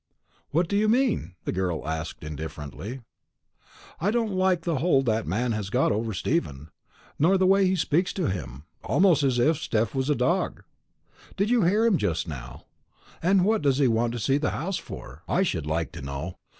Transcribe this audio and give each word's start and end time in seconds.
"What 0.49 0.67
do 0.67 0.75
you 0.75 0.89
mean?" 0.89 1.35
the 1.45 1.51
girl 1.51 1.87
asked 1.87 2.23
indifferently. 2.23 3.01
"I 3.99 4.09
don't 4.09 4.31
like 4.33 4.63
the 4.63 4.79
hold 4.79 5.05
that 5.05 5.27
man 5.27 5.51
has 5.51 5.69
got 5.69 5.91
over 5.91 6.11
Stephen, 6.11 6.71
nor 7.19 7.37
the 7.37 7.45
way 7.45 7.67
he 7.67 7.75
speaks 7.75 8.11
to 8.13 8.25
him 8.27 8.63
almost 8.83 9.21
as 9.21 9.37
if 9.37 9.57
Steph 9.59 9.93
was 9.93 10.09
a 10.09 10.15
dog. 10.15 10.63
Did 11.37 11.51
you 11.51 11.61
hear 11.65 11.85
him 11.85 11.97
just 11.99 12.27
now? 12.27 12.65
And 13.21 13.45
what 13.45 13.61
does 13.61 13.77
he 13.77 13.87
want 13.87 14.13
to 14.13 14.19
see 14.19 14.39
the 14.39 14.49
house 14.49 14.77
for, 14.79 15.21
I 15.27 15.43
should 15.43 15.67
like 15.67 15.91
to 15.91 16.01
know? 16.01 16.39